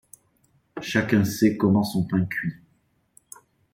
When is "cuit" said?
2.25-2.55